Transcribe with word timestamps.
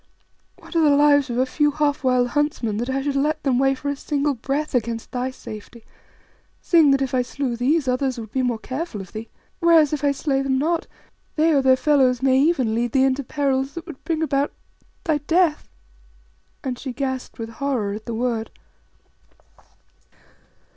What 0.57 0.75
are 0.75 0.81
the 0.81 0.95
lives 0.97 1.29
of 1.29 1.37
a 1.37 1.45
few 1.45 1.69
half 1.69 2.03
wild 2.03 2.29
huntsmen 2.29 2.77
that 2.77 2.89
I 2.89 3.03
should 3.03 3.15
let 3.15 3.43
them 3.43 3.59
weigh 3.59 3.75
for 3.75 3.87
a 3.87 3.95
single 3.95 4.33
breath 4.33 4.73
against 4.73 5.11
thy 5.11 5.29
safety, 5.29 5.83
seeing 6.59 6.89
that 6.89 7.03
if 7.03 7.13
I 7.13 7.21
slew 7.21 7.55
these, 7.55 7.87
others 7.87 8.17
would 8.19 8.31
be 8.31 8.41
more 8.41 8.57
careful 8.57 8.99
of 8.99 9.13
thee? 9.13 9.29
Whereas 9.59 9.93
if 9.93 10.03
I 10.03 10.11
slay 10.11 10.41
them 10.41 10.57
not, 10.57 10.87
they 11.35 11.53
or 11.53 11.61
their 11.61 11.75
fellows 11.75 12.23
may 12.23 12.39
even 12.41 12.73
lead 12.73 12.93
thee 12.93 13.03
into 13.05 13.23
perils 13.23 13.75
that 13.75 13.85
would 13.85 14.03
bring 14.03 14.23
about 14.23 14.51
thy 15.03 15.19
death," 15.19 15.69
and 16.63 16.79
she 16.79 16.93
gasped 16.93 17.37
with 17.37 17.49
horror 17.49 17.93
at 17.93 18.07
the 18.07 18.15
word. 18.15 18.49